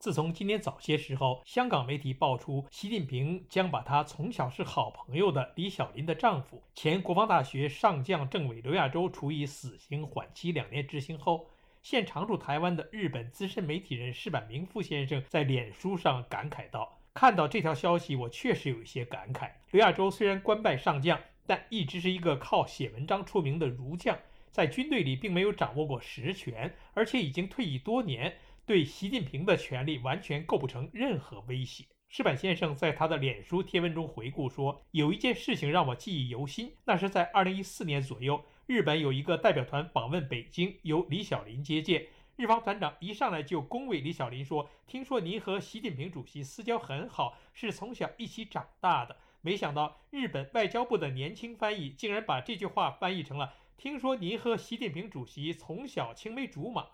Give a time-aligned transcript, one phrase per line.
[0.00, 11.50] 自从今年早些时候，香港媒体爆出习近平将把他从小是好朋友的李小林的丈夫、前国防大学上将政委刘亚洲处以死刑缓期两年执行后，
[11.82, 19.50] 现常驻台湾的日本资深媒体人石坂明夫先生在脸书上感慨道：“看到这条消息，我确实有一些感慨。
[19.70, 24.18] 刘亚洲虽然官拜上将，但一直是一个靠写文章出名的儒将，
[24.50, 28.34] 在军队里并没有掌握过实权，而且已经退役多年。”
[28.66, 31.84] 对习近平的权力完全构不成任何威胁。
[32.08, 42.06] 石板先生在他的脸书贴文中回顾说：“有一件事情让我记忆犹新，那是在2014年左右，日本有一个代表团访问北京，由李小林接见。
[42.34, 56.86] 日方团长一上来就恭维李小林说：‘听说您和习近平主席私交很好，是从小一起长大的。’没想到日本外交部的年轻翻译竟然把这句话翻译成了：‘听说您和习近平主席从小青梅竹马。’”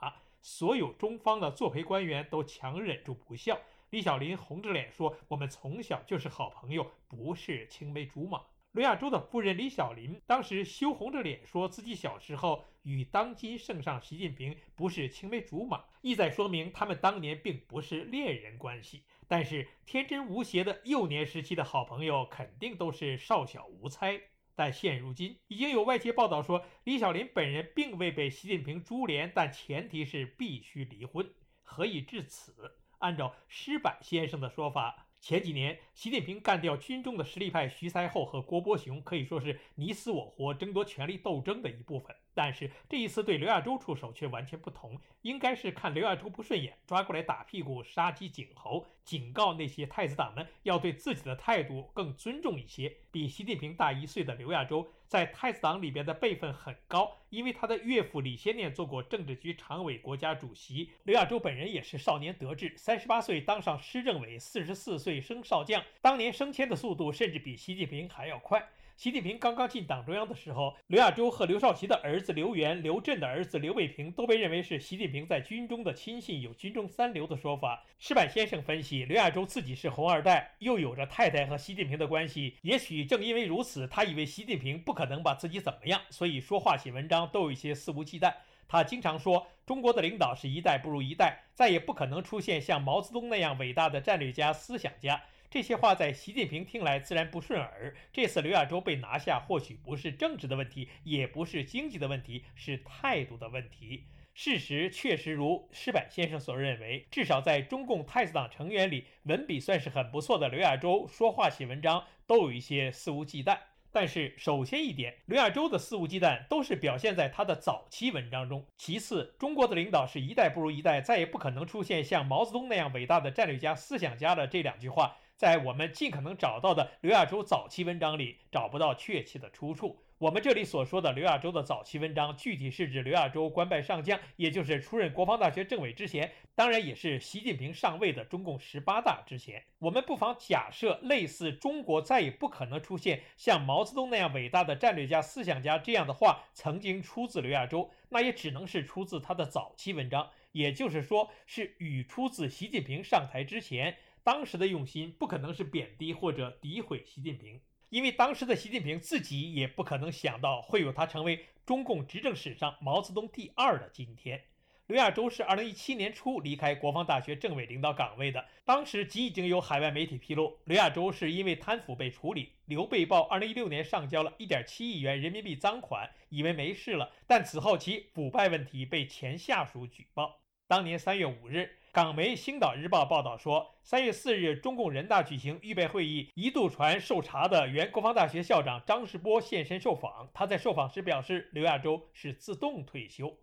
[0.48, 3.58] 所有中方的作陪官员都强忍住不笑。
[3.91, 19.03] 李小林红着脸说：“我们从小就是好朋友，不是青梅竹马。”刘亚洲的夫人李小林当时羞红着脸说自己小时候与当今圣上习近平不是青梅竹马，意在说明他们当年并不是恋人关系。
[19.27, 24.20] 但是天真无邪的幼年时期的好朋友，肯定都是少小无猜。
[24.56, 31.30] 但现如今，已经有外界报道说，李小林本人并未被习近平株连，但前提是必须离婚。
[31.62, 32.78] 何以至此？
[32.98, 35.05] 按照施柏先生的说法。
[35.28, 42.14] 前几年，习近平干掉军中的实力派徐才厚和郭伯雄，可以说是你死我活、争夺权力斗争的一部分。
[42.32, 52.98] 但是这一次对刘亚洲出手却完全不同，应该是看刘亚洲不顺眼，抓过来打屁股、杀鸡儆猴，警告那些太子党们要对自己的态度更尊重一些。
[53.10, 60.91] 比习近平大一岁的刘亚洲，在太子党里边的辈分很高，因为他的岳父李先念做过政治局常委、国家主席。
[61.05, 68.69] 刘亚洲本人也是少年得志，三十八岁当上师政委，四十四岁升少将，当年升迁的速度甚至比习近平还要快。
[68.96, 77.84] 习近平刚刚进党中央的时候，刘亚洲和刘少奇的儿子刘源、刘震的儿子刘卫平都被认为是习近平在军中的亲信，有“军中三流”的说法。
[77.98, 88.32] 石板先生分析，刘亚洲自己是红二代，又有着太太和习近平的关系，也许正因为如此，他以为习近平不可能把自己怎么样，所以说话、写文章都有一些肆无忌惮。
[88.66, 95.22] 他经常说，中国的领导是一代不如一代，再也不可能出现像毛泽东那样伟大的战略家、思想家。
[95.56, 97.97] 这些话在习近平听来自然不顺耳。
[98.12, 104.05] 这次刘亚洲被拿下，或许不是政治的问题，也不是经济的问题，是态度的问题。
[104.34, 113.56] 事实确实如施柏先生所认为，至少在中共太子党成员里，文笔算是很不错的刘亚洲，说话写文章都有一些肆无忌惮。
[113.91, 118.67] 但是，首先一点，刘亚洲的肆无忌惮都是表现在他的早期文章中。
[118.77, 125.17] 其次，中国的领导是一代不如一代，再也不可能出现像毛泽东那样伟大的战略家、思想家的这两句话。
[125.36, 130.02] 在我们尽可能找到的刘亚洲早期文章里找不到确切的出处。
[130.19, 139.62] 我们这里所说的刘亚洲的早期文章，具体是指刘亚洲官拜上将，也就是出任国防大学政委之前，当然也是习近平上位的中共十八大之前。
[139.78, 153.94] 我们不妨假设，类似“中国再也不可能出现像毛泽东那样伟大的战略家、思想家”这样的话，曾经出自刘亚洲，那也只能是出自他的早期文章，也就是说，是语出自习近平上台之前。
[154.26, 157.60] 当时的用心不可能是贬低或者诋毁习近平，
[157.91, 164.42] 因为当时的习近平自己也不可能想到会有他成为中共执政史上毛泽东第二的今天。
[164.88, 172.50] 刘亚洲是二零一七年初离开国防大学政委领导岗位的，当时即已经有海外媒体披露，刘亚洲是因为贪腐被处理。
[172.64, 180.40] 刘被曝二零一六年上交了一点七亿元人民币赃款，以为没事了，但此后其腐败问题被前下属举报。
[180.67, 181.70] 当年三月五日。
[181.96, 190.28] 港媒《星岛日报》报道说，三月四日，中共人大举行预备会议，一度传受查的原国防大学校长张世波现身受访。
[190.34, 193.38] 他在受访时表示，刘亚洲是自动退休。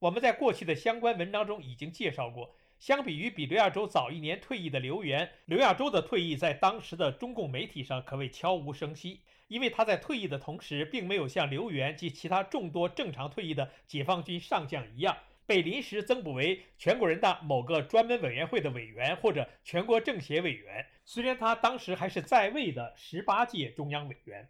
[0.00, 15.16] 我们在过去的相关文章中已经介绍过，相比于比刘亚洲早一年退役的刘源，刘亚洲的退役在当时的中共媒体上可谓悄无声息，因为他在退役的同时，并没有像刘源及其他众多正常退役的解放军上将一样。
[15.46, 20.86] 被临时增补为全国人大某个专门委员会的委员或者全国政协委员。
[21.04, 24.48] 虽然他当时还是在位的十八届中央委员。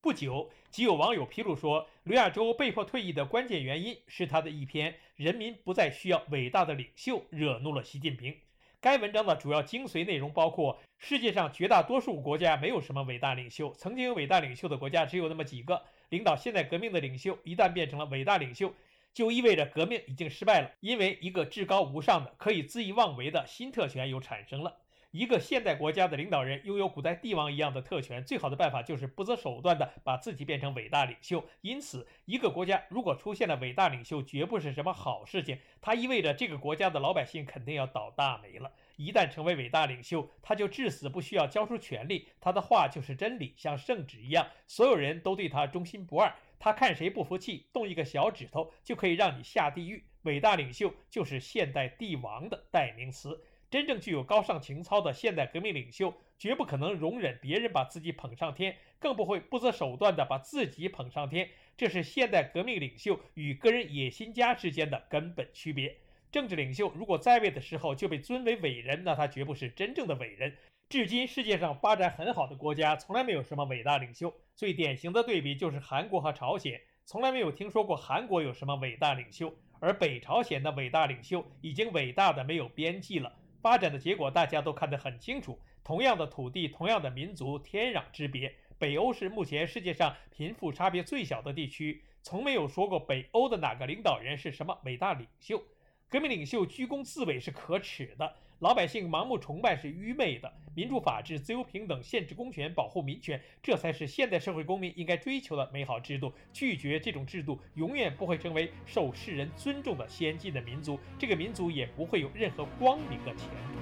[0.00, 8.36] 不久，即有网友披露说，刘亚洲被迫退役的关键原因是他的一篇《人民不再需要伟大的领袖》惹怒了习近平。
[8.80, 15.80] 该文章的主要精髓内容包括：世界上绝大多数国家没有什么伟大领袖，曾经有伟大领袖的国家只有那么几个。
[16.08, 18.74] 领导现代革命的领袖一旦变成了伟大领袖，
[19.12, 24.78] 就意味着革命已经失败了，因为一个至高无上的、可以恣意妄为的新特权又产生了。
[25.10, 31.44] 一个现代国家的领导人拥有古代帝王一样的特权，最好的办法就是不择手段地把自己变成伟大领袖。
[31.60, 35.58] 因此，一个国家如果出现了伟大领袖，绝不是什么好事情。
[35.82, 38.72] 它意味着这个国家的老百姓肯定要倒大霉了。
[38.96, 46.34] 一旦成为伟大领袖，他就至死不需要交出权力，他的话就是真理，像圣旨一样，所有人都对他忠心不二。
[46.64, 50.04] 他看谁不服气，动一个小指头就可以让你下地狱。
[50.22, 53.42] 伟大领袖就是现代帝王的代名词。
[53.68, 61.50] 真正具有高尚情操的现代革命领袖，绝不可能容忍别人把自己捧上天，更不会不择手段地把自己捧上天。
[61.76, 65.96] 这是现代革命领袖与个人野心家之间的根本区别。
[66.30, 70.56] 政治领袖如果在位的时候就被尊为伟人，那他绝不是真正的伟人。
[70.92, 74.30] 至今，世界上发展很好的国家从来没有什么伟大领袖。
[74.54, 83.32] 最典型的对比就是韩国和朝鲜，从来没有听说过韩国有什么伟大领袖，而北朝鲜的伟大领袖已经伟大的没有边际了。
[83.62, 88.54] 发展的结果大家都看得很清楚，同样的土地，同样的民族，天壤之别。
[88.78, 95.64] 北欧是目前世界上贫富差别最小的地区，从没有说过北欧的哪个领导人是什么伟大领袖。
[96.10, 98.36] 革命领袖居功自伟是可耻的。
[98.62, 106.32] 老百姓盲目崇拜是愚昧的，民主、法治、自由、平等、限制公权、保护民权，这才是现代社会公民应该追求的美好制度。
[106.52, 113.80] 拒绝这种制度，永远不会成为受世人尊重的先进的民族，这个民族也不会有任何光明的前途。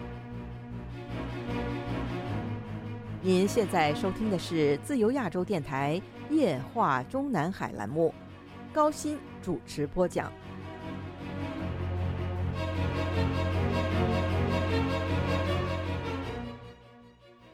[3.21, 6.00] 您现在收听的是自由亚洲电台
[6.31, 8.15] 夜话中南海栏目，
[8.73, 10.33] 高鑫主持播讲。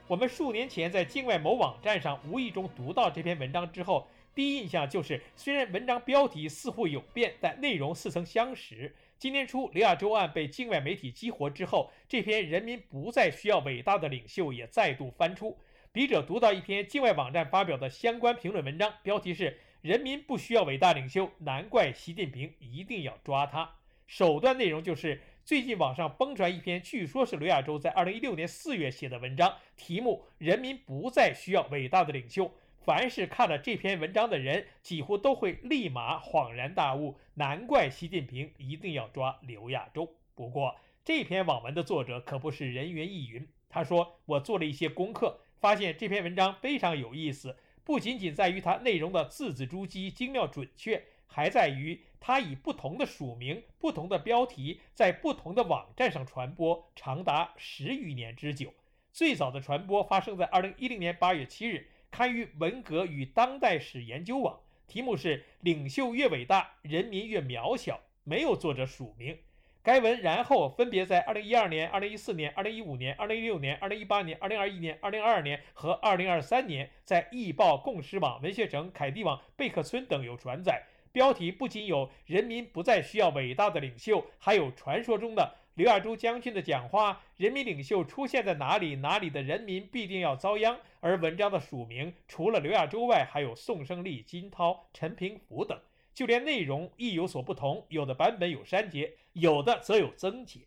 [0.08, 4.06] 我们数年前在境外某网站上无意中读到这篇文章之后，
[4.37, 8.94] 第一印象就是，虽然文章标题似乎有变，但内容似曾相识。
[9.19, 15.58] 今年初，刘亚洲案被境外媒体激活之后，这篇“人民不再需要伟大的领袖”也再度翻出。
[15.91, 23.69] 笔者读到一篇境外网站发表的相关评论文章，标题是“人民不需要伟大领袖，难怪习近平一定要抓他”。
[24.06, 25.20] 首段内容就是。
[25.46, 32.46] 最近网上疯传一篇，据说是刘亚洲在二零一六年四月写的文章，题目《人民不再需要伟大的领袖》。
[32.81, 40.16] 凡是看了这篇文章的人，几乎都会立马恍然大悟，难怪习近平一定要抓刘亚洲。
[40.34, 43.46] 不过，这篇网文的作者可不是人云亦云。
[43.69, 58.73] 他说：“我做了一些功课，发现这篇文章非常有意思，不仅仅在于它内容的字字珠玑、精妙准确。”还在于它以不同的署名、不同的标题，在不同的网站上传播，长达十余年之久。
[59.12, 69.38] 最早的传播发生在二零一零年八月七日，刊于文革与当代史研究网，题目是“领袖越伟大，人民越渺小”，没有作者署名。
[69.82, 80.82] 该文然后分别在二零一二年、二零一四年、二零一五年、二零一六年、二零一八年、二零二一年、二零二二年和二零二三年，在易报、共识网、文学城、凯蒂网、贝克村等有转载。
[81.17, 95.81] 标题不仅有“人民不再需要伟大的领袖”，还有传说中的刘亚洲将军的讲话：“人民领袖出现在哪里，哪里的人民必定要遭殃。”而文章的署名除了刘亚洲外，还有宋胜利、金涛、陈平福等。
[96.13, 100.67] 就连内容亦有所不同，有的版本有删节，有的则有增节。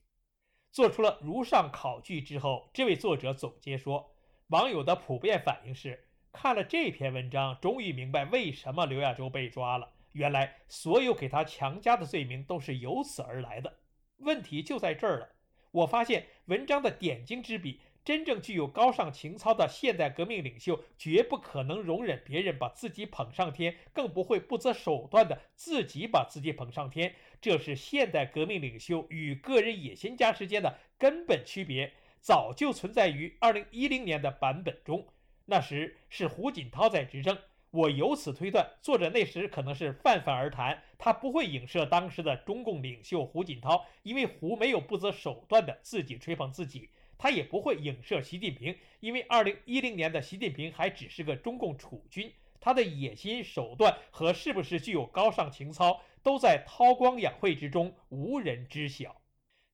[0.71, 4.15] 做出了如上考据之后，这位作者总结说
[4.49, 13.73] ：“网友的普遍反应是，看了这篇文章，终于明白为什么刘亚洲被抓了。”原来，所有给他强加的罪名都是由此而来的。
[14.17, 15.29] 问题就在这儿了。
[15.71, 27.15] 我发现文章的点睛之笔，真正具有高尚情操的现代革命领袖，绝不可能容忍别人把自己捧上天，更不会不择手段的自己把自己捧上天。
[27.39, 35.07] 这是现代革命领袖与个人野心家之间的根本区别，早就存在于二零一零年的版本中。
[35.45, 37.37] 那时是胡锦涛在执政。
[37.71, 59.21] 我由此推断，作者那时可能是泛泛而谈，他不会影射当时的中共领袖胡锦涛，因为胡没有不择手段的自己吹捧自己；他也不会影射习近平，因为二零一零年的习近平还只是个中共储君，他的野心手段和是不是具有高尚情操，都在韬光养晦之中，无人知晓。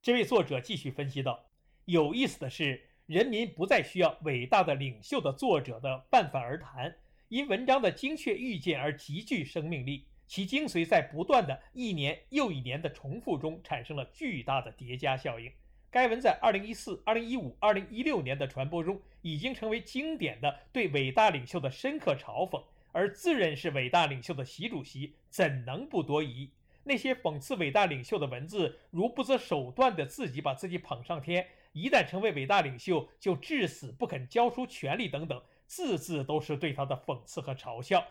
[0.02, 1.46] 这位作者继续分析道
[1.86, 6.98] ：“有意思的是，人民不再需要伟大的领袖的作者的泛泛而谈，
[7.30, 10.06] 因文章的精确预见而极具生命力。
[10.28, 15.52] 其精髓在不断的一年又一年的重复中产生了巨大的叠加效应。
[15.92, 26.50] 该文在2014、2015、2016年的传播中，已经成为经典的对伟大领袖的深刻嘲讽。”而自认是伟大领袖的习主席怎能不多疑？
[26.86, 38.06] 那些讽刺伟大领袖的文字，如不择手段的自己把自己捧上天，一旦成为伟大领袖就至死不肯交出权力等等，字字都是对他的讽刺和嘲笑。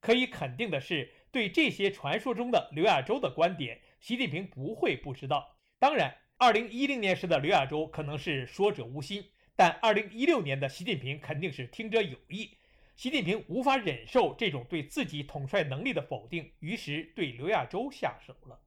[0.00, 5.58] 可以肯定的是，对这些传说中的刘亚洲的观点，习近平不会不知道。
[5.78, 9.22] 当然，二零一零年时的刘亚洲可能是说者无心，
[9.54, 12.56] 但二零一六年的习近平肯定是听者有意。
[12.96, 18.58] 习近平无法忍受这种对自己统帅能力的否定，于是对刘亚洲下手了。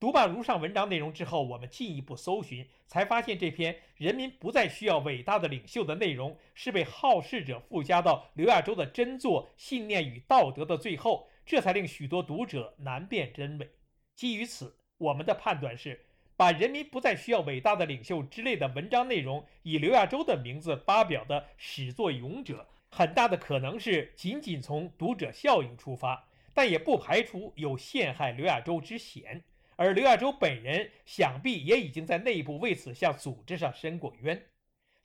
[0.00, 13.68] 读罢如上文章内容之后，我们进一步搜寻，才发现这篇“人民不再需要伟大的领袖”的内容是被好事者附加到刘亚洲的真作、信念与道德的最后，这才令许多读者难辨真伪。
[14.14, 22.68] 基于此，我们的判断是，把“人民不再需要伟大的领袖”之类的文章内容以刘亚洲的名字发表的始作俑者。
[22.90, 29.42] 很大的可能是仅仅从读者效应出发，但也不排除有陷害刘亚洲之嫌。
[29.80, 34.46] 而刘亚洲本人想必也已经在内部为此向组织上申过冤。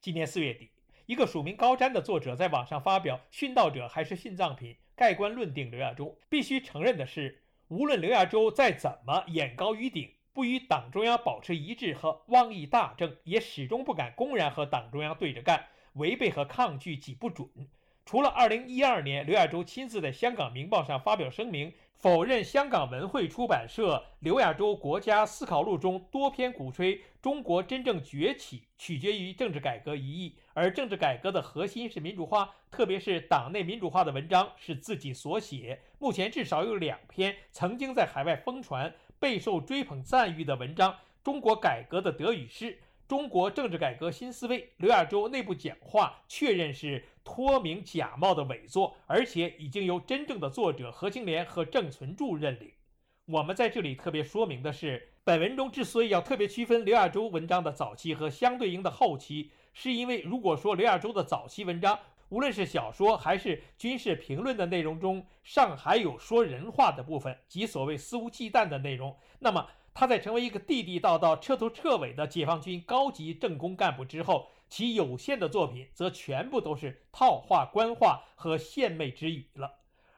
[0.02, 0.72] 今年四月底，
[1.06, 6.18] 一个署名高瞻的作者在网上发表“殉道者还是殉葬品”，盖棺论定刘亚洲。
[6.28, 15.68] 必须承认的是，无论刘亚洲再怎么眼高于顶，不与党中央保持一致和妄议大政，也始终不敢公然和党中央对着干。
[15.94, 17.48] 违背和抗拒几不准。
[18.06, 35.80] 除了2012年，刘亚洲亲自在香港《明报》上发表声明，否认香港文汇出版社《刘亚洲国家思考录》中多篇鼓吹中国真正崛起取决于政治改革一役，而政治改革的核心是民主化，特别是党内民主化的文章是自己所写。
[35.98, 40.92] 目前至少有两篇曾经在海外疯传、备受追捧赞誉的文章：
[41.24, 42.72] 《中国改革的得与失》。
[43.06, 52.72] 中国政治改革新思维，刘亚洲内部讲话确认是托名假冒的伪作，而且已经由真正的作者何清莲和郑存柱认领。
[53.26, 69.68] 我们在这里特别说明的是，本文中之所以要特别区分刘亚洲文章的早期和相对应的后期，是因为如果说刘亚洲的早期文章，无论是小说还是军事评论的内容中，尚还有说人话的部分，即所谓肆无忌惮的内容，那么。
[69.94, 79.72] 他在成为一个地地道道、彻头彻尾的解放军高级政工干部之后，其有限的作品则全部都是套话、官话和献媚之语了。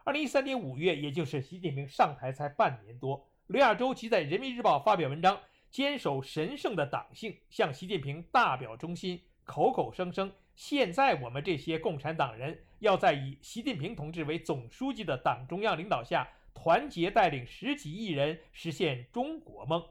[0.06, 5.38] 二零一三年五月，也就是习近平上台才半年多，刘亚洲即在《人民日报》发表文章，
[5.70, 16.30] 坚守神圣的党性，向习近平大表忠心，口口声声：现在我们这些共产党人要在以习近平同志为总书记的党中央领导下。
[16.56, 19.86] 团结带领十几亿人实现中国梦。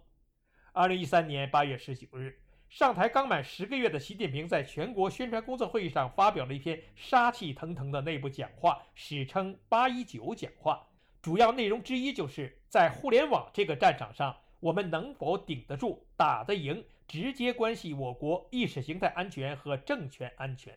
[0.72, 10.88] 二零一三年八月十九日，上台刚满十个月的习近平在全国宣传工作会议上发表了一篇杀气腾腾的内部讲话，史称“八一九讲话”。
[11.22, 20.76] 主要内容之一就是在互联网这个战场上，我们能否顶得住、打得赢，直接关系我国意识形态安全和政权安全。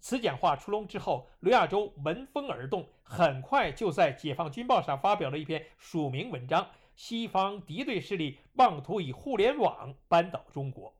[0.00, 6.66] 此讲话出笼之后，刘亚洲闻风而动，很快就在《解放军报》上发表了一篇署名文章。
[6.94, 10.92] 西方敌对势力妄图以互联网扳倒中国。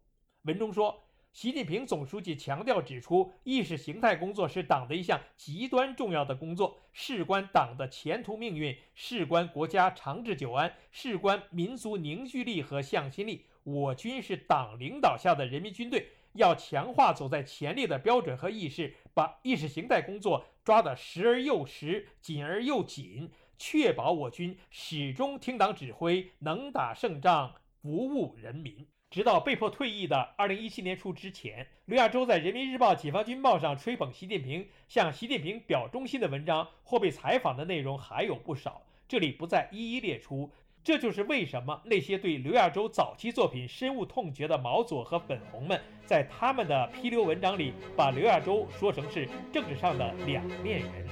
[0.43, 1.03] 文中说，
[1.33, 13.47] 习近平总书记强调指出，意识形态工作是党的一项极端重要的工作，事关党的前途命运，事关国家长治久安，事关民族凝聚力和向心力。
[13.65, 16.09] 我军是党领导下的人民军队。
[16.33, 28.87] 要强化走在前列的标准和意识，把意识形态工作抓得实而又实、紧而又紧，确保我军始终听党指挥，能打胜仗，服务人民。
[29.11, 40.53] 直到被迫退役的二零一七年初之前，刘亚洲在《人民日报》《解放军报》上吹捧习近平、向习近平表忠心的文章或被采访的内容还有不少，这里不再一一列出。
[40.89, 51.07] 这就是为什么那些对刘亚洲早期作品深恶痛绝的毛左和粉红们，在他们的批流文章里，把刘亚洲说成是政治上的两面人。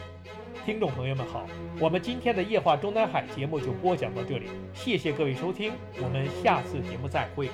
[0.65, 1.47] 听众朋友们好，
[1.79, 5.71] 我们今天的夜话中南海节目就播讲到这里，谢谢各位收听，
[6.03, 7.51] 我们下次节目再会。